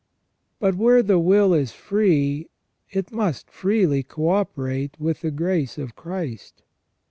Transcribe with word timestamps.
But 0.59 0.73
where 0.73 1.03
the 1.03 1.19
will 1.19 1.53
is 1.53 1.73
free 1.73 2.49
it 2.89 3.11
must 3.11 3.51
freely 3.51 4.01
co 4.01 4.29
operate 4.29 4.99
with 4.99 5.21
the 5.21 5.29
grace 5.29 5.77
of 5.77 5.95
Christ. 5.95 6.63